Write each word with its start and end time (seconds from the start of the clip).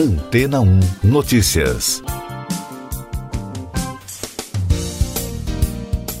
Antena 0.00 0.62
1 0.62 0.80
Notícias. 1.04 2.02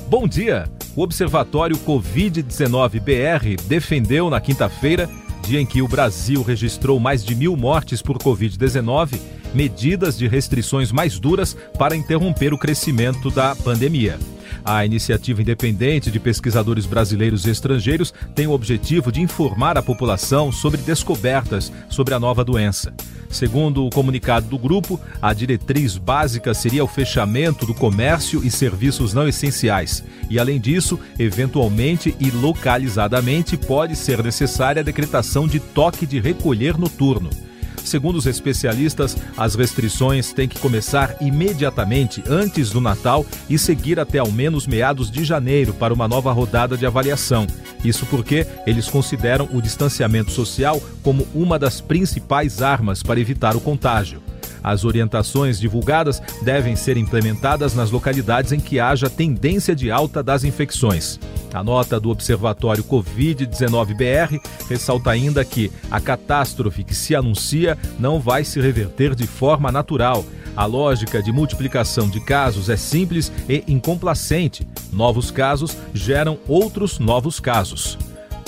Bom 0.06 0.28
dia! 0.28 0.70
O 0.94 1.00
Observatório 1.00 1.78
Covid-19 1.78 3.00
BR 3.00 3.62
defendeu 3.66 4.28
na 4.28 4.38
quinta-feira, 4.38 5.08
dia 5.46 5.58
em 5.58 5.64
que 5.64 5.80
o 5.80 5.88
Brasil 5.88 6.42
registrou 6.42 7.00
mais 7.00 7.24
de 7.24 7.34
mil 7.34 7.56
mortes 7.56 8.02
por 8.02 8.18
Covid-19, 8.18 9.18
medidas 9.54 10.18
de 10.18 10.28
restrições 10.28 10.92
mais 10.92 11.18
duras 11.18 11.56
para 11.78 11.96
interromper 11.96 12.52
o 12.52 12.58
crescimento 12.58 13.30
da 13.30 13.56
pandemia. 13.56 14.18
A 14.62 14.84
iniciativa 14.84 15.40
independente 15.40 16.10
de 16.10 16.20
pesquisadores 16.20 16.84
brasileiros 16.84 17.46
e 17.46 17.50
estrangeiros 17.50 18.12
tem 18.34 18.46
o 18.46 18.52
objetivo 18.52 19.10
de 19.10 19.22
informar 19.22 19.78
a 19.78 19.82
população 19.82 20.52
sobre 20.52 20.82
descobertas 20.82 21.72
sobre 21.88 22.12
a 22.12 22.20
nova 22.20 22.44
doença. 22.44 22.92
Segundo 23.30 23.86
o 23.86 23.90
comunicado 23.90 24.48
do 24.48 24.58
grupo, 24.58 25.00
a 25.22 25.32
diretriz 25.32 25.96
básica 25.96 26.52
seria 26.52 26.82
o 26.82 26.88
fechamento 26.88 27.64
do 27.64 27.72
comércio 27.72 28.44
e 28.44 28.50
serviços 28.50 29.14
não 29.14 29.28
essenciais. 29.28 30.02
E, 30.28 30.38
além 30.38 30.60
disso, 30.60 30.98
eventualmente 31.18 32.14
e 32.18 32.28
localizadamente, 32.30 33.56
pode 33.56 33.94
ser 33.94 34.22
necessária 34.22 34.80
a 34.80 34.84
decretação 34.84 35.46
de 35.46 35.60
toque 35.60 36.04
de 36.06 36.18
recolher 36.18 36.76
noturno. 36.76 37.30
Segundo 37.84 38.16
os 38.16 38.26
especialistas, 38.26 39.16
as 39.36 39.54
restrições 39.54 40.32
têm 40.32 40.48
que 40.48 40.58
começar 40.58 41.16
imediatamente 41.20 42.22
antes 42.28 42.70
do 42.70 42.80
Natal 42.80 43.26
e 43.48 43.58
seguir 43.58 43.98
até 43.98 44.18
ao 44.18 44.30
menos 44.30 44.66
meados 44.66 45.10
de 45.10 45.24
janeiro 45.24 45.72
para 45.74 45.94
uma 45.94 46.08
nova 46.08 46.32
rodada 46.32 46.76
de 46.76 46.86
avaliação. 46.86 47.46
Isso 47.84 48.06
porque 48.06 48.46
eles 48.66 48.88
consideram 48.88 49.48
o 49.52 49.60
distanciamento 49.60 50.30
social 50.30 50.80
como 51.02 51.26
uma 51.34 51.58
das 51.58 51.80
principais 51.80 52.62
armas 52.62 53.02
para 53.02 53.20
evitar 53.20 53.56
o 53.56 53.60
contágio. 53.60 54.22
As 54.62 54.84
orientações 54.84 55.58
divulgadas 55.58 56.22
devem 56.42 56.76
ser 56.76 56.96
implementadas 56.96 57.74
nas 57.74 57.90
localidades 57.90 58.52
em 58.52 58.60
que 58.60 58.78
haja 58.78 59.08
tendência 59.08 59.74
de 59.74 59.90
alta 59.90 60.22
das 60.22 60.44
infecções. 60.44 61.18
A 61.52 61.64
nota 61.64 61.98
do 61.98 62.10
Observatório 62.10 62.84
Covid-19-BR 62.84 64.40
ressalta 64.68 65.10
ainda 65.10 65.44
que 65.44 65.70
a 65.90 66.00
catástrofe 66.00 66.84
que 66.84 66.94
se 66.94 67.14
anuncia 67.14 67.76
não 67.98 68.20
vai 68.20 68.44
se 68.44 68.60
reverter 68.60 69.14
de 69.14 69.26
forma 69.26 69.72
natural. 69.72 70.24
A 70.56 70.64
lógica 70.64 71.22
de 71.22 71.32
multiplicação 71.32 72.08
de 72.08 72.20
casos 72.20 72.68
é 72.68 72.76
simples 72.76 73.32
e 73.48 73.64
incomplacente. 73.66 74.66
Novos 74.92 75.30
casos 75.30 75.76
geram 75.94 76.38
outros 76.46 76.98
novos 76.98 77.40
casos 77.40 77.98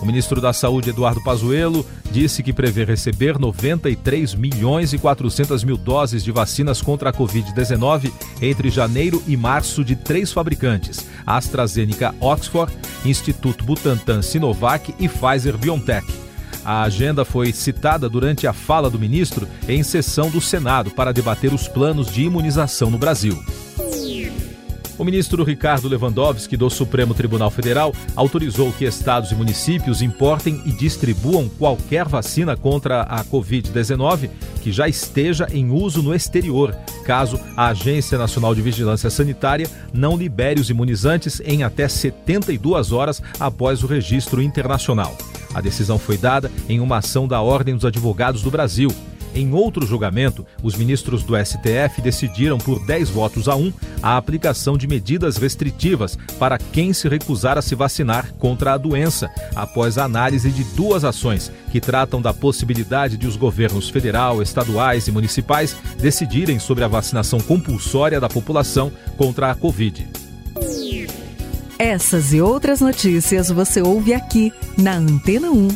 O 0.00 0.06
ministro 0.06 0.40
da 0.40 0.52
Saúde, 0.52 0.90
Eduardo 0.90 1.22
Pazuello, 1.22 1.84
disse 2.10 2.42
que 2.42 2.52
prevê 2.52 2.84
receber 2.84 3.38
93 3.38 4.34
milhões 4.34 4.92
e 4.92 4.98
400 4.98 5.64
mil 5.64 5.76
doses 5.76 6.22
de 6.22 6.30
vacinas 6.30 6.80
contra 6.80 7.10
a 7.10 7.12
Covid-19 7.12 8.12
entre 8.40 8.70
janeiro 8.70 9.22
e 9.26 9.36
março 9.36 9.84
de 9.84 9.96
três 9.96 10.32
fabricantes: 10.32 11.06
AstraZeneca 11.26 12.14
Oxford, 12.20 12.72
Instituto 13.04 13.64
Butantan 13.64 14.22
Sinovac 14.22 14.94
e 14.98 15.08
Pfizer 15.08 15.56
BioNTech. 15.56 16.06
A 16.64 16.82
agenda 16.82 17.24
foi 17.24 17.52
citada 17.52 18.08
durante 18.08 18.46
a 18.46 18.52
fala 18.52 18.90
do 18.90 18.98
ministro 18.98 19.48
em 19.66 19.82
sessão 19.82 20.30
do 20.30 20.40
Senado 20.40 20.90
para 20.90 21.12
debater 21.12 21.52
os 21.52 21.66
planos 21.66 22.12
de 22.12 22.22
imunização 22.22 22.90
no 22.90 22.98
Brasil. 22.98 23.42
O 24.98 25.04
ministro 25.04 25.44
Ricardo 25.44 25.86
Lewandowski, 25.86 26.56
do 26.56 26.68
Supremo 26.68 27.14
Tribunal 27.14 27.52
Federal, 27.52 27.94
autorizou 28.16 28.72
que 28.72 28.84
estados 28.84 29.30
e 29.30 29.34
municípios 29.36 30.02
importem 30.02 30.60
e 30.66 30.72
distribuam 30.72 31.48
qualquer 31.48 32.04
vacina 32.04 32.56
contra 32.56 33.02
a 33.02 33.24
Covid-19 33.24 34.28
que 34.60 34.72
já 34.72 34.88
esteja 34.88 35.46
em 35.52 35.70
uso 35.70 36.02
no 36.02 36.12
exterior, 36.12 36.74
caso 37.04 37.38
a 37.56 37.68
Agência 37.68 38.18
Nacional 38.18 38.56
de 38.56 38.60
Vigilância 38.60 39.08
Sanitária 39.08 39.70
não 39.92 40.16
libere 40.16 40.60
os 40.60 40.68
imunizantes 40.68 41.40
em 41.44 41.62
até 41.62 41.86
72 41.86 42.90
horas 42.90 43.22
após 43.38 43.84
o 43.84 43.86
registro 43.86 44.42
internacional. 44.42 45.16
A 45.54 45.60
decisão 45.60 45.98
foi 45.98 46.18
dada 46.18 46.50
em 46.68 46.80
uma 46.80 46.98
ação 46.98 47.28
da 47.28 47.40
Ordem 47.40 47.74
dos 47.74 47.84
Advogados 47.84 48.42
do 48.42 48.50
Brasil. 48.50 48.90
Em 49.38 49.54
outro 49.54 49.86
julgamento, 49.86 50.44
os 50.64 50.74
ministros 50.74 51.22
do 51.22 51.36
STF 51.36 52.02
decidiram 52.02 52.58
por 52.58 52.84
10 52.84 53.08
votos 53.10 53.48
a 53.48 53.54
1 53.54 53.72
a 54.02 54.16
aplicação 54.16 54.76
de 54.76 54.88
medidas 54.88 55.36
restritivas 55.36 56.18
para 56.40 56.58
quem 56.58 56.92
se 56.92 57.08
recusar 57.08 57.56
a 57.56 57.62
se 57.62 57.76
vacinar 57.76 58.32
contra 58.40 58.72
a 58.72 58.76
doença, 58.76 59.30
após 59.54 59.96
a 59.96 60.02
análise 60.02 60.50
de 60.50 60.64
duas 60.74 61.04
ações 61.04 61.52
que 61.70 61.80
tratam 61.80 62.20
da 62.20 62.34
possibilidade 62.34 63.16
de 63.16 63.28
os 63.28 63.36
governos 63.36 63.88
federal, 63.88 64.42
estaduais 64.42 65.06
e 65.06 65.12
municipais 65.12 65.76
decidirem 66.00 66.58
sobre 66.58 66.82
a 66.82 66.88
vacinação 66.88 67.38
compulsória 67.38 68.20
da 68.20 68.28
população 68.28 68.90
contra 69.16 69.52
a 69.52 69.54
Covid. 69.54 70.04
Essas 71.78 72.32
e 72.32 72.40
outras 72.40 72.80
notícias 72.80 73.52
você 73.52 73.80
ouve 73.80 74.12
aqui 74.12 74.52
na 74.76 74.96
Antena 74.96 75.48
1. 75.48 75.68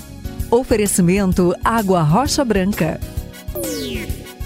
Oferecimento 0.51 1.55
Água 1.63 2.03
Rocha 2.03 2.45
Branca. 2.45 2.99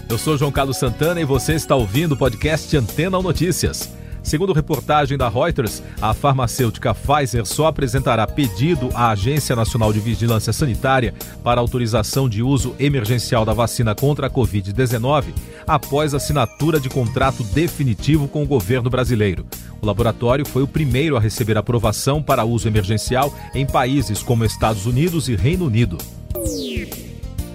Eu 0.08 0.16
sou 0.16 0.38
João 0.38 0.52
Carlos 0.52 0.76
Santana 0.76 1.20
e 1.20 1.24
você 1.24 1.54
está 1.54 1.74
ouvindo 1.74 2.12
o 2.12 2.16
podcast 2.16 2.76
Antena 2.76 3.16
ou 3.16 3.22
Notícias. 3.24 3.90
Segundo 4.22 4.52
reportagem 4.52 5.18
da 5.18 5.28
Reuters, 5.28 5.82
a 6.00 6.14
farmacêutica 6.14 6.94
Pfizer 6.94 7.44
só 7.44 7.66
apresentará 7.66 8.24
pedido 8.24 8.88
à 8.94 9.10
Agência 9.10 9.56
Nacional 9.56 9.92
de 9.92 9.98
Vigilância 9.98 10.52
Sanitária 10.52 11.12
para 11.42 11.60
autorização 11.60 12.28
de 12.28 12.40
uso 12.40 12.74
emergencial 12.78 13.44
da 13.44 13.52
vacina 13.52 13.96
contra 13.96 14.28
a 14.28 14.30
Covid-19 14.30 15.26
após 15.66 16.14
assinatura 16.14 16.78
de 16.78 16.88
contrato 16.88 17.42
definitivo 17.42 18.28
com 18.28 18.44
o 18.44 18.46
governo 18.46 18.88
brasileiro. 18.88 19.44
O 19.82 19.86
laboratório 19.86 20.46
foi 20.46 20.62
o 20.62 20.68
primeiro 20.68 21.16
a 21.16 21.20
receber 21.20 21.58
aprovação 21.58 22.22
para 22.22 22.44
uso 22.44 22.68
emergencial 22.68 23.34
em 23.52 23.66
países 23.66 24.22
como 24.22 24.44
Estados 24.44 24.86
Unidos 24.86 25.28
e 25.28 25.34
Reino 25.34 25.66
Unido. 25.66 25.98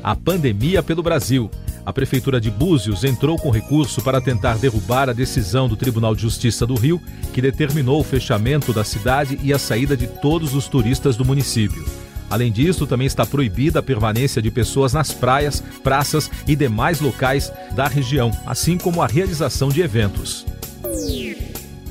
A 0.03 0.15
pandemia 0.17 0.83
pelo 0.83 1.01
Brasil. 1.01 1.49
A 1.83 1.91
Prefeitura 1.91 2.39
de 2.39 2.51
Búzios 2.51 3.03
entrou 3.03 3.37
com 3.37 3.49
recurso 3.49 4.01
para 4.01 4.21
tentar 4.21 4.57
derrubar 4.57 5.09
a 5.09 5.13
decisão 5.13 5.67
do 5.67 5.75
Tribunal 5.75 6.15
de 6.15 6.21
Justiça 6.21 6.65
do 6.65 6.75
Rio, 6.75 7.01
que 7.33 7.41
determinou 7.41 7.99
o 7.99 8.03
fechamento 8.03 8.71
da 8.71 8.83
cidade 8.83 9.39
e 9.41 9.51
a 9.51 9.57
saída 9.57 9.97
de 9.97 10.05
todos 10.05 10.53
os 10.53 10.67
turistas 10.67 11.15
do 11.15 11.25
município. 11.25 11.83
Além 12.29 12.51
disso, 12.51 12.85
também 12.85 13.07
está 13.07 13.25
proibida 13.25 13.79
a 13.79 13.83
permanência 13.83 14.41
de 14.41 14.51
pessoas 14.51 14.93
nas 14.93 15.11
praias, 15.11 15.61
praças 15.83 16.29
e 16.47 16.55
demais 16.55 17.01
locais 17.01 17.51
da 17.75 17.87
região, 17.87 18.31
assim 18.45 18.77
como 18.77 19.01
a 19.01 19.07
realização 19.07 19.69
de 19.69 19.81
eventos. 19.81 20.45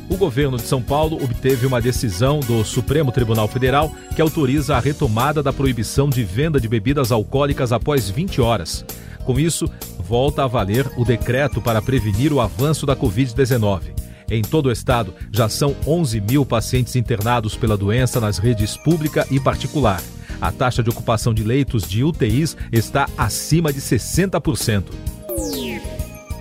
O 0.09 0.17
governo 0.17 0.57
de 0.57 0.63
São 0.63 0.81
Paulo 0.81 1.23
obteve 1.23 1.67
uma 1.67 1.81
decisão 1.81 2.41
do 2.41 2.65
Supremo 2.65 3.13
Tribunal 3.13 3.47
Federal 3.49 3.95
que 4.15 4.23
autoriza 4.23 4.77
a 4.77 4.81
retomada 4.81 5.43
da 5.43 5.53
proibição 5.53 6.09
de 6.09 6.25
venda 6.25 6.61
de 6.61 6.69
bebidas 6.69 7.13
alcoólicas 7.13 7.71
após 7.71 8.09
20 8.09 8.41
horas. 8.41 8.85
Com 9.31 9.39
isso, 9.39 9.71
volta 10.01 10.43
a 10.43 10.49
valer 10.49 10.91
o 10.97 11.05
decreto 11.05 11.63
para 11.63 11.81
prevenir 11.81 12.33
o 12.33 12.41
avanço 12.41 12.85
da 12.85 12.97
Covid-19. 12.97 13.83
Em 14.29 14.43
todo 14.43 14.67
o 14.67 14.73
estado, 14.73 15.15
já 15.31 15.49
são 15.49 15.77
11 15.87 16.21
mil 16.21 16.45
pacientes 16.45 16.97
internados 16.97 17.55
pela 17.55 17.77
doença 17.77 18.19
nas 18.19 18.39
redes 18.39 18.77
pública 18.77 19.25
e 19.31 19.39
particular. 19.39 20.03
A 20.41 20.51
taxa 20.51 20.83
de 20.83 20.91
ocupação 20.91 21.33
de 21.33 21.45
leitos 21.45 21.89
de 21.89 22.03
UTIs 22.03 22.57
está 22.73 23.09
acima 23.17 23.73
de 23.73 23.81
60%. 23.81 24.87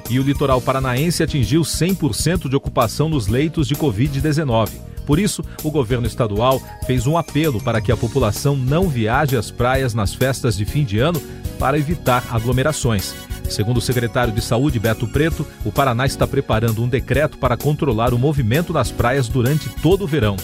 E 0.09 0.19
o 0.19 0.23
litoral 0.23 0.59
paranaense 0.59 1.21
atingiu 1.21 1.61
100% 1.61 2.49
de 2.49 2.55
ocupação 2.55 3.07
nos 3.07 3.27
leitos 3.27 3.67
de 3.67 3.75
Covid-19. 3.75 4.71
Por 5.05 5.19
isso, 5.19 5.43
o 5.63 5.69
governo 5.69 6.07
estadual 6.07 6.59
fez 6.87 7.05
um 7.05 7.17
apelo 7.17 7.61
para 7.61 7.81
que 7.81 7.91
a 7.91 7.97
população 7.97 8.55
não 8.55 8.89
viaje 8.89 9.37
às 9.37 9.51
praias 9.51 9.93
nas 9.93 10.11
festas 10.11 10.57
de 10.57 10.65
fim 10.65 10.83
de 10.83 10.97
ano 10.97 11.21
para 11.59 11.77
evitar 11.77 12.25
aglomerações. 12.31 13.13
Segundo 13.49 13.77
o 13.77 13.81
secretário 13.81 14.33
de 14.33 14.41
Saúde, 14.41 14.79
Beto 14.79 15.07
Preto, 15.07 15.45
o 15.65 15.71
Paraná 15.71 16.05
está 16.05 16.25
preparando 16.25 16.83
um 16.83 16.87
decreto 16.87 17.37
para 17.37 17.57
controlar 17.57 18.13
o 18.13 18.17
movimento 18.17 18.71
nas 18.71 18.91
praias 18.91 19.27
durante 19.27 19.69
todo 19.69 20.03
o 20.03 20.07
verão. 20.07 20.37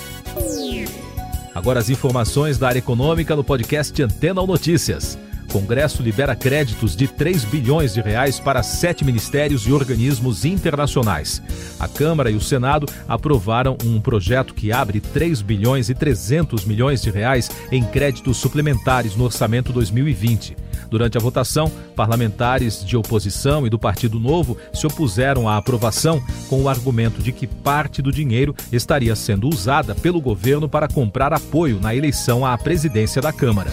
Agora 1.54 1.80
as 1.80 1.90
informações 1.90 2.58
da 2.58 2.68
área 2.68 2.80
econômica 2.80 3.36
no 3.36 3.44
podcast 3.44 4.04
Antena 4.04 4.42
ou 4.42 4.48
Notícias. 4.48 5.18
Congresso 5.52 6.04
libera 6.04 6.36
créditos 6.36 6.98
de 6.98 7.08
3 7.08 7.46
bilhões 7.46 7.94
de 7.94 8.02
reais 8.02 8.42
para 8.42 8.62
sete 8.62 9.06
ministérios 9.06 9.66
e 9.66 9.72
organismos 9.72 10.44
internacionais. 10.44 11.42
A 11.80 11.88
Câmara 11.88 12.30
e 12.30 12.36
o 12.36 12.42
Senado 12.42 12.86
aprovaram 13.08 13.78
um 13.86 14.02
projeto 14.02 14.54
que 14.54 14.74
abre 14.74 15.00
3 15.00 15.42
bilhões 15.42 15.90
e 15.90 15.96
300 15.96 16.66
milhões 16.66 17.02
de 17.02 17.10
reais 17.10 17.50
em 17.72 17.82
créditos 17.86 18.36
suplementares 18.36 19.16
no 19.16 19.24
orçamento 19.24 19.72
2020. 19.72 20.65
Durante 20.96 21.18
a 21.18 21.22
votação, 21.22 21.70
parlamentares 21.94 22.82
de 22.82 22.96
oposição 22.96 23.68
e 23.68 23.70
do 23.70 23.78
Partido 23.78 24.18
Novo 24.18 24.58
se 24.74 24.88
opuseram 24.88 25.50
à 25.50 25.58
aprovação 25.58 26.24
com 26.48 26.62
o 26.62 26.70
argumento 26.70 27.22
de 27.22 27.34
que 27.34 27.46
parte 27.46 28.02
do 28.02 28.14
dinheiro 28.14 28.56
estaria 28.72 29.14
sendo 29.14 29.50
usada 29.50 29.94
pelo 29.94 30.22
governo 30.22 30.70
para 30.70 30.88
comprar 30.88 31.34
apoio 31.34 31.82
na 31.82 31.94
eleição 31.94 32.46
à 32.46 32.58
presidência 32.58 33.22
da 33.22 33.34
Câmara. 33.34 33.72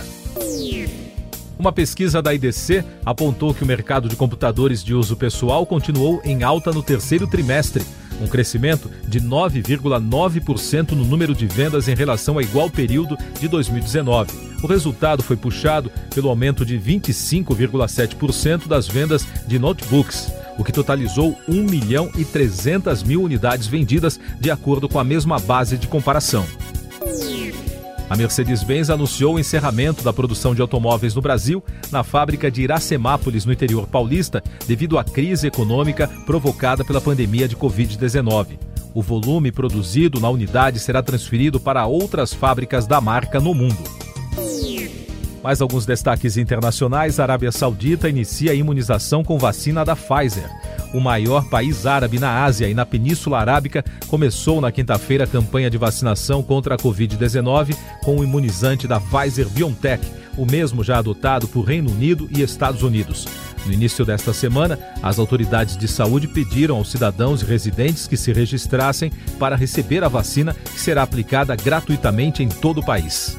Uma 1.63 1.71
pesquisa 1.71 2.21
da 2.21 2.35
IDC 2.35 2.85
apontou 3.07 3.55
que 3.55 3.63
o 3.63 3.67
mercado 3.67 4.09
de 4.09 4.17
computadores 4.17 4.83
de 4.83 4.97
uso 4.97 5.15
pessoal 5.15 5.65
continuou 5.65 6.21
em 6.25 6.43
alta 6.43 6.73
no 6.73 6.83
terceiro 6.83 7.25
trimestre, 7.25 7.87
um 8.21 8.27
crescimento 8.27 8.91
de 9.07 9.21
9,9% 9.21 10.91
no 10.91 11.05
número 11.05 11.33
de 11.33 11.47
vendas 11.47 11.87
em 11.87 11.95
relação 11.95 12.35
ao 12.35 12.43
igual 12.43 12.69
período 12.69 13.17
de 13.39 13.47
2019. 13.47 14.57
O 14.61 14.67
resultado 14.67 15.23
foi 15.23 15.37
puxado 15.37 15.89
pelo 16.13 16.31
aumento 16.31 16.67
de 16.67 16.77
25,7% 16.77 18.67
das 18.67 18.89
vendas 18.89 19.25
de 19.47 19.57
notebooks, 19.57 20.33
o 20.59 20.65
que 20.65 20.73
totalizou 20.73 21.39
1 21.49 21.63
milhão 21.63 22.11
e 22.19 22.25
300 22.25 23.05
mil 23.05 23.23
unidades 23.23 23.69
vendidas, 23.69 24.19
de 24.41 24.51
acordo 24.51 24.89
com 24.89 24.99
a 24.99 25.05
mesma 25.05 25.39
base 25.39 25.79
de 25.79 25.87
comparação. 25.87 26.45
A 28.13 28.17
Mercedes-Benz 28.17 28.91
anunciou 28.91 29.37
o 29.37 29.39
encerramento 29.39 30.05
da 30.05 30.13
produção 30.13 30.55
de 30.55 30.61
automóveis 30.61 31.15
no 31.15 31.23
Brasil 31.23 31.65
na 31.91 32.05
fábrica 32.05 32.51
de 32.51 32.61
Iracemápolis, 32.61 33.47
no 33.47 33.53
interior 33.55 33.87
paulista, 33.87 34.45
devido 34.69 34.99
à 34.99 35.05
crise 35.05 35.47
econômica 35.47 36.07
provocada 36.27 36.85
pela 36.85 37.01
pandemia 37.01 37.49
de 37.49 37.57
Covid-19. 37.57 38.59
O 38.93 39.01
volume 39.01 39.51
produzido 39.51 40.21
na 40.21 40.29
unidade 40.29 40.79
será 40.79 41.03
transferido 41.03 41.59
para 41.59 41.87
outras 41.87 42.35
fábricas 42.35 42.87
da 42.87 43.01
marca 43.01 43.41
no 43.41 43.55
mundo. 43.55 43.83
Mais 45.43 45.63
alguns 45.63 45.87
destaques 45.87 46.37
internacionais: 46.37 47.19
a 47.19 47.23
Arábia 47.23 47.51
Saudita 47.51 48.11
inicia 48.11 48.53
a 48.53 48.55
imunização 48.55 49.25
com 49.25 49.39
vacina 49.39 49.87
da 49.87 49.97
Pfizer 49.97 50.51
o 50.93 51.01
maior 51.01 51.49
país 51.49 51.87
árabe 51.87 52.19
na 52.19 52.45
Ásia 52.45 52.69
e 52.69 52.75
na 52.75 52.85
Península 52.85 53.39
Arábica, 53.39 53.85
começou 54.09 54.61
na 54.61 54.73
quinta-feira 54.73 55.25
a 55.25 55.27
campanha 55.27 55.71
de 55.71 55.79
vacinação 55.79 56.43
contra 56.43 56.75
a 56.75 56.79
Covid-19 56.79 57.77
com 58.03 58.17
o 58.17 58.25
imunizante 58.25 58.87
da 58.87 59.01
Pfizer 59.01 59.49
BioNTech, 59.49 60.05
o 60.37 60.47
mesmo 60.47 60.83
já 60.83 60.99
adotado 60.99 61.47
por 61.49 61.63
Reino 61.63 61.91
Unido 61.91 62.29
e 62.35 62.43
Estados 62.43 62.83
Unidos. 62.83 63.27
No 63.67 63.73
início 63.73 64.05
desta 64.05 64.33
semana, 64.33 64.79
as 65.03 65.19
autoridades 65.19 65.77
de 65.77 65.87
saúde 65.87 66.27
pediram 66.27 66.77
aos 66.77 66.91
cidadãos 66.91 67.43
e 67.43 67.45
residentes 67.45 68.09
que 68.09 68.17
se 68.17 68.33
registrassem 68.33 69.13
para 69.39 69.57
receber 69.57 70.03
a 70.03 70.09
vacina, 70.09 70.55
que 70.55 70.81
será 70.81 71.03
aplicada 71.03 71.55
gratuitamente 71.55 72.43
em 72.43 72.49
todo 72.49 72.81
o 72.81 72.85
país. 72.85 73.39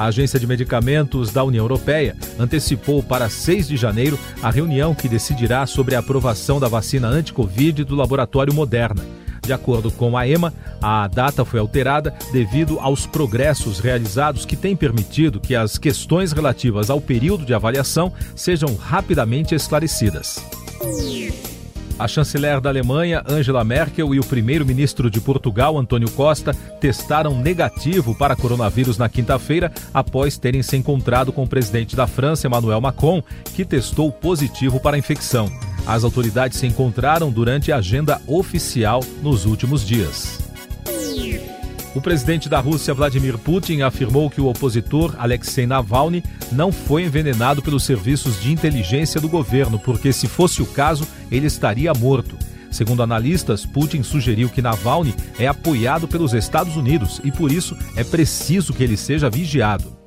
A 0.00 0.06
Agência 0.06 0.40
de 0.40 0.46
Medicamentos 0.46 1.30
da 1.30 1.44
União 1.44 1.62
Europeia 1.62 2.16
antecipou 2.38 3.02
para 3.02 3.28
6 3.28 3.68
de 3.68 3.76
janeiro 3.76 4.18
a 4.42 4.50
reunião 4.50 4.94
que 4.94 5.06
decidirá 5.06 5.66
sobre 5.66 5.94
a 5.94 5.98
aprovação 5.98 6.58
da 6.58 6.68
vacina 6.68 7.06
anti-Covid 7.06 7.84
do 7.84 7.94
laboratório 7.94 8.54
Moderna. 8.54 9.04
De 9.44 9.52
acordo 9.52 9.90
com 9.90 10.16
a 10.16 10.26
EMA, 10.26 10.54
a 10.80 11.06
data 11.06 11.44
foi 11.44 11.60
alterada 11.60 12.14
devido 12.32 12.80
aos 12.80 13.04
progressos 13.04 13.78
realizados 13.78 14.46
que 14.46 14.56
têm 14.56 14.74
permitido 14.74 15.38
que 15.38 15.54
as 15.54 15.76
questões 15.76 16.32
relativas 16.32 16.88
ao 16.88 16.98
período 16.98 17.44
de 17.44 17.52
avaliação 17.52 18.10
sejam 18.34 18.74
rapidamente 18.76 19.54
esclarecidas. 19.54 20.42
A 22.00 22.08
chanceler 22.08 22.62
da 22.62 22.70
Alemanha, 22.70 23.22
Angela 23.28 23.62
Merkel, 23.62 24.14
e 24.14 24.18
o 24.18 24.24
primeiro-ministro 24.24 25.10
de 25.10 25.20
Portugal, 25.20 25.76
Antônio 25.76 26.10
Costa, 26.10 26.54
testaram 26.80 27.38
negativo 27.38 28.14
para 28.14 28.34
coronavírus 28.34 28.96
na 28.96 29.06
quinta-feira, 29.06 29.70
após 29.92 30.38
terem 30.38 30.62
se 30.62 30.78
encontrado 30.78 31.30
com 31.30 31.42
o 31.42 31.46
presidente 31.46 31.94
da 31.94 32.06
França, 32.06 32.46
Emmanuel 32.46 32.80
Macron, 32.80 33.22
que 33.54 33.66
testou 33.66 34.10
positivo 34.10 34.80
para 34.80 34.96
a 34.96 34.98
infecção. 34.98 35.52
As 35.86 36.02
autoridades 36.02 36.56
se 36.56 36.66
encontraram 36.66 37.30
durante 37.30 37.70
a 37.70 37.76
agenda 37.76 38.18
oficial 38.26 39.04
nos 39.22 39.44
últimos 39.44 39.86
dias. 39.86 40.49
O 41.94 42.00
presidente 42.00 42.48
da 42.48 42.60
Rússia, 42.60 42.94
Vladimir 42.94 43.36
Putin, 43.36 43.80
afirmou 43.80 44.30
que 44.30 44.40
o 44.40 44.46
opositor 44.46 45.14
Alexei 45.18 45.66
Navalny 45.66 46.22
não 46.52 46.70
foi 46.70 47.02
envenenado 47.02 47.60
pelos 47.60 47.82
serviços 47.82 48.40
de 48.40 48.52
inteligência 48.52 49.20
do 49.20 49.28
governo, 49.28 49.78
porque, 49.78 50.12
se 50.12 50.28
fosse 50.28 50.62
o 50.62 50.66
caso, 50.66 51.06
ele 51.32 51.46
estaria 51.46 51.92
morto. 51.92 52.36
Segundo 52.70 53.02
analistas, 53.02 53.66
Putin 53.66 54.04
sugeriu 54.04 54.48
que 54.48 54.62
Navalny 54.62 55.12
é 55.36 55.48
apoiado 55.48 56.06
pelos 56.06 56.32
Estados 56.32 56.76
Unidos 56.76 57.20
e, 57.24 57.32
por 57.32 57.50
isso, 57.50 57.76
é 57.96 58.04
preciso 58.04 58.72
que 58.72 58.84
ele 58.84 58.96
seja 58.96 59.28
vigiado 59.28 59.99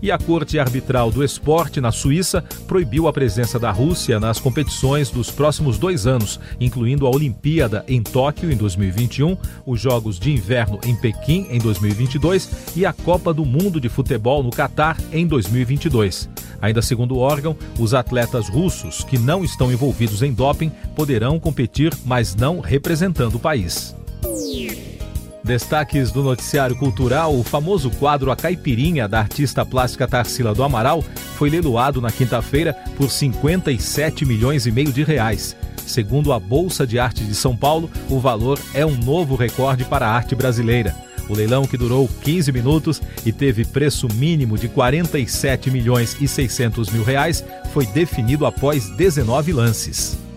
e 0.00 0.10
a 0.10 0.18
Corte 0.18 0.58
Arbitral 0.58 1.10
do 1.10 1.24
Esporte 1.24 1.80
na 1.80 1.92
Suíça 1.92 2.42
proibiu 2.66 3.08
a 3.08 3.12
presença 3.12 3.58
da 3.58 3.70
Rússia 3.70 4.20
nas 4.20 4.40
competições 4.40 5.10
dos 5.10 5.30
próximos 5.30 5.78
dois 5.78 6.06
anos, 6.06 6.38
incluindo 6.60 7.06
a 7.06 7.10
Olimpíada 7.10 7.84
em 7.88 8.02
Tóquio 8.02 8.50
em 8.50 8.56
2021, 8.56 9.36
os 9.66 9.80
Jogos 9.80 10.18
de 10.18 10.32
Inverno 10.32 10.78
em 10.84 10.94
Pequim 10.94 11.46
em 11.50 11.58
2022 11.58 12.76
e 12.76 12.86
a 12.86 12.92
Copa 12.92 13.32
do 13.32 13.44
Mundo 13.44 13.80
de 13.80 13.88
Futebol 13.88 14.42
no 14.42 14.50
Catar 14.50 14.96
em 15.12 15.26
2022. 15.26 16.28
Ainda 16.60 16.82
segundo 16.82 17.16
o 17.16 17.18
órgão, 17.18 17.56
os 17.78 17.94
atletas 17.94 18.48
russos 18.48 19.04
que 19.04 19.18
não 19.18 19.44
estão 19.44 19.72
envolvidos 19.72 20.22
em 20.22 20.32
doping 20.32 20.70
poderão 20.94 21.38
competir, 21.38 21.92
mas 22.04 22.34
não 22.34 22.60
representando 22.60 23.36
o 23.36 23.40
país. 23.40 23.97
Destaques 25.48 26.12
do 26.12 26.22
noticiário 26.22 26.76
cultural: 26.76 27.34
o 27.34 27.42
famoso 27.42 27.90
quadro 27.92 28.30
A 28.30 28.36
Caipirinha 28.36 29.08
da 29.08 29.20
artista 29.20 29.64
plástica 29.64 30.06
Tarsila 30.06 30.54
do 30.54 30.62
Amaral 30.62 31.02
foi 31.38 31.48
leiloado 31.48 32.02
na 32.02 32.12
quinta-feira 32.12 32.74
por 32.98 33.10
57 33.10 34.26
milhões 34.26 34.66
e 34.66 34.70
meio 34.70 34.92
de 34.92 35.02
reais. 35.02 35.56
Segundo 35.86 36.34
a 36.34 36.38
Bolsa 36.38 36.86
de 36.86 36.98
Arte 36.98 37.24
de 37.24 37.34
São 37.34 37.56
Paulo, 37.56 37.90
o 38.10 38.20
valor 38.20 38.60
é 38.74 38.84
um 38.84 38.94
novo 38.94 39.36
recorde 39.36 39.86
para 39.86 40.06
a 40.06 40.12
arte 40.12 40.34
brasileira. 40.34 40.94
O 41.30 41.34
leilão, 41.34 41.66
que 41.66 41.78
durou 41.78 42.06
15 42.22 42.52
minutos 42.52 43.00
e 43.24 43.32
teve 43.32 43.64
preço 43.64 44.06
mínimo 44.06 44.58
de 44.58 44.68
47 44.68 45.70
milhões 45.70 46.14
e 46.20 46.28
600 46.28 46.90
mil 46.90 47.02
reais, 47.02 47.42
foi 47.72 47.86
definido 47.86 48.44
após 48.44 48.90
19 48.90 49.54
lances. 49.54 50.27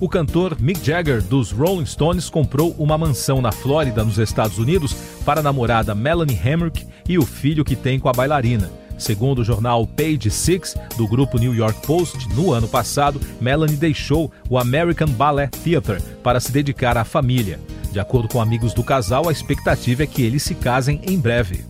O 0.00 0.08
cantor 0.08 0.56
Mick 0.60 0.84
Jagger, 0.84 1.20
dos 1.20 1.50
Rolling 1.50 1.84
Stones, 1.84 2.30
comprou 2.30 2.72
uma 2.78 2.96
mansão 2.96 3.42
na 3.42 3.50
Flórida, 3.50 4.04
nos 4.04 4.16
Estados 4.16 4.56
Unidos, 4.56 4.94
para 5.24 5.40
a 5.40 5.42
namorada 5.42 5.92
Melanie 5.92 6.38
Hemrick 6.38 6.86
e 7.08 7.18
o 7.18 7.26
filho 7.26 7.64
que 7.64 7.74
tem 7.74 7.98
com 7.98 8.08
a 8.08 8.12
bailarina. 8.12 8.70
Segundo 8.96 9.40
o 9.40 9.44
jornal 9.44 9.84
Page 9.88 10.30
Six, 10.30 10.76
do 10.96 11.08
grupo 11.08 11.36
New 11.36 11.52
York 11.52 11.84
Post, 11.84 12.28
no 12.34 12.52
ano 12.52 12.68
passado, 12.68 13.20
Melanie 13.40 13.76
deixou 13.76 14.30
o 14.48 14.56
American 14.56 15.08
Ballet 15.08 15.50
Theatre 15.50 16.00
para 16.22 16.38
se 16.38 16.52
dedicar 16.52 16.96
à 16.96 17.04
família. 17.04 17.58
De 17.90 17.98
acordo 17.98 18.28
com 18.28 18.40
amigos 18.40 18.72
do 18.72 18.84
casal, 18.84 19.28
a 19.28 19.32
expectativa 19.32 20.04
é 20.04 20.06
que 20.06 20.22
eles 20.22 20.44
se 20.44 20.54
casem 20.54 21.00
em 21.04 21.18
breve. 21.18 21.64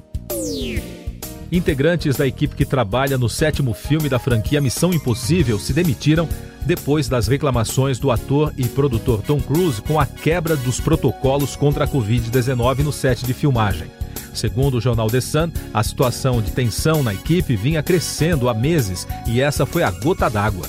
Integrantes 1.51 2.17
da 2.17 2.27
equipe 2.27 2.55
que 2.55 2.67
trabalha 2.67 3.17
no 3.17 3.29
sétimo 3.29 3.73
filme 3.73 4.09
da 4.09 4.19
franquia 4.19 4.61
Missão 4.61 4.93
Impossível 4.93 5.59
se 5.59 5.73
demitiram 5.73 6.29
depois 6.67 7.09
das 7.09 7.27
reclamações 7.27 7.99
do 7.99 8.11
ator 8.11 8.53
e 8.59 8.69
produtor 8.69 9.23
Tom 9.23 9.41
Cruise 9.41 9.81
com 9.81 9.99
a 9.99 10.05
quebra 10.05 10.55
dos 10.57 10.79
protocolos 10.79 11.57
contra 11.57 11.85
a 11.85 11.89
Covid-19 11.89 12.81
no 12.81 12.93
set 12.93 13.25
de 13.25 13.33
filmagem. 13.33 13.91
Segundo 14.35 14.77
o 14.77 14.81
jornal 14.81 15.09
The 15.09 15.23
Sun, 15.23 15.51
a 15.73 15.83
situação 15.83 16.43
de 16.43 16.53
tensão 16.53 17.03
na 17.03 17.15
equipe 17.15 17.57
vinha 17.57 17.83
crescendo 17.83 18.49
há 18.49 18.55
meses 18.55 19.09
e 19.27 19.41
essa 19.41 19.65
foi 19.65 19.83
a 19.83 19.91
gota 19.91 20.29
d'água. 20.29 20.67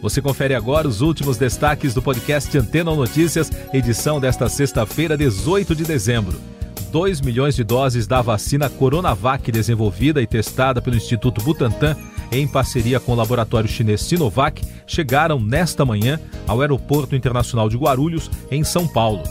Você 0.00 0.22
confere 0.22 0.54
agora 0.54 0.88
os 0.88 1.02
últimos 1.02 1.36
destaques 1.36 1.92
do 1.92 2.00
podcast 2.00 2.56
Antena 2.56 2.94
Notícias, 2.94 3.50
edição 3.74 4.18
desta 4.18 4.48
sexta-feira, 4.48 5.18
18 5.18 5.74
de 5.74 5.84
dezembro. 5.84 6.40
2 6.88 7.20
milhões 7.20 7.54
de 7.54 7.62
doses 7.62 8.06
da 8.06 8.20
vacina 8.22 8.68
Coronavac 8.68 9.50
desenvolvida 9.52 10.20
e 10.20 10.26
testada 10.26 10.80
pelo 10.82 10.96
Instituto 10.96 11.42
Butantan 11.42 11.96
em 12.30 12.46
parceria 12.46 13.00
com 13.00 13.12
o 13.12 13.14
laboratório 13.14 13.68
chinês 13.68 14.02
Sinovac 14.02 14.62
chegaram 14.86 15.40
nesta 15.40 15.84
manhã 15.84 16.20
ao 16.46 16.60
Aeroporto 16.60 17.16
Internacional 17.16 17.68
de 17.68 17.76
Guarulhos, 17.76 18.30
em 18.50 18.62
São 18.62 18.86
Paulo. 18.86 19.22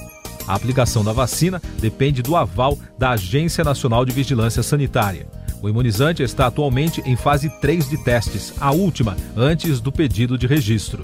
A 0.47 0.55
aplicação 0.55 1.03
da 1.03 1.11
vacina 1.11 1.61
depende 1.79 2.21
do 2.21 2.35
aval 2.35 2.77
da 2.97 3.11
Agência 3.11 3.63
Nacional 3.63 4.05
de 4.05 4.13
Vigilância 4.13 4.63
Sanitária. 4.63 5.27
O 5.61 5.67
imunizante 5.67 6.23
está 6.23 6.47
atualmente 6.47 7.01
em 7.05 7.15
fase 7.15 7.49
3 7.59 7.89
de 7.89 8.03
testes, 8.03 8.53
a 8.59 8.71
última 8.71 9.17
antes 9.35 9.81
do 9.81 9.91
pedido 9.91 10.37
de 10.37 10.47
registro. 10.47 11.01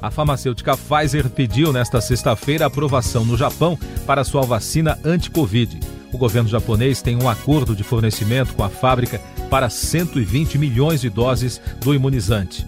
A 0.00 0.10
farmacêutica 0.10 0.76
Pfizer 0.76 1.28
pediu 1.30 1.72
nesta 1.72 2.00
sexta-feira 2.00 2.66
aprovação 2.66 3.24
no 3.24 3.36
Japão 3.36 3.78
para 4.06 4.24
sua 4.24 4.42
vacina 4.42 4.98
anti-Covid. 5.04 5.80
O 6.12 6.18
governo 6.18 6.48
japonês 6.48 7.02
tem 7.02 7.16
um 7.16 7.28
acordo 7.28 7.74
de 7.74 7.82
fornecimento 7.82 8.54
com 8.54 8.62
a 8.62 8.68
fábrica 8.68 9.20
para 9.50 9.68
120 9.68 10.58
milhões 10.58 11.00
de 11.00 11.10
doses 11.10 11.60
do 11.80 11.94
imunizante. 11.94 12.66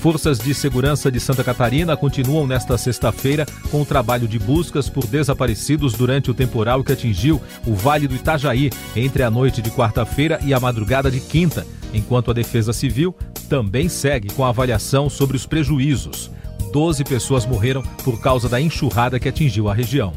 Forças 0.00 0.38
de 0.38 0.54
segurança 0.54 1.10
de 1.10 1.18
Santa 1.18 1.42
Catarina 1.42 1.96
continuam 1.96 2.46
nesta 2.46 2.78
sexta-feira 2.78 3.44
com 3.70 3.82
o 3.82 3.86
trabalho 3.86 4.28
de 4.28 4.38
buscas 4.38 4.88
por 4.88 5.06
desaparecidos 5.06 5.94
durante 5.94 6.30
o 6.30 6.34
temporal 6.34 6.84
que 6.84 6.92
atingiu 6.92 7.40
o 7.66 7.74
Vale 7.74 8.06
do 8.06 8.14
Itajaí 8.14 8.70
entre 8.94 9.22
a 9.22 9.30
noite 9.30 9.60
de 9.60 9.70
quarta-feira 9.70 10.38
e 10.44 10.54
a 10.54 10.60
madrugada 10.60 11.10
de 11.10 11.18
quinta, 11.18 11.66
enquanto 11.92 12.30
a 12.30 12.34
Defesa 12.34 12.72
Civil 12.72 13.14
também 13.46 13.88
segue 13.88 14.28
com 14.34 14.44
a 14.44 14.48
avaliação 14.48 15.08
sobre 15.08 15.36
os 15.36 15.46
prejuízos. 15.46 16.30
Doze 16.72 17.04
pessoas 17.04 17.46
morreram 17.46 17.82
por 18.04 18.20
causa 18.20 18.48
da 18.48 18.60
enxurrada 18.60 19.18
que 19.18 19.28
atingiu 19.28 19.68
a 19.68 19.74
região. 19.74 20.12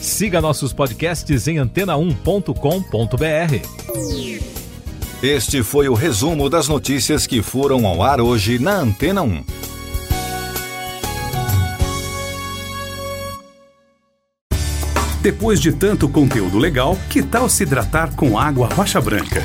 Siga 0.00 0.40
nossos 0.40 0.72
podcasts 0.72 1.48
em 1.48 1.56
antena1.com.br. 1.56 2.52
Este 5.22 5.62
foi 5.62 5.88
o 5.88 5.94
resumo 5.94 6.50
das 6.50 6.66
notícias 6.68 7.26
que 7.26 7.42
foram 7.42 7.86
ao 7.86 8.02
ar 8.02 8.20
hoje 8.20 8.58
na 8.58 8.74
Antena 8.74 9.22
1. 9.22 9.44
Depois 15.22 15.60
de 15.60 15.70
tanto 15.70 16.08
conteúdo 16.08 16.58
legal, 16.58 16.98
que 17.08 17.22
tal 17.22 17.48
se 17.48 17.62
hidratar 17.62 18.16
com 18.16 18.36
água 18.36 18.66
rocha 18.66 19.00
branca? 19.00 19.44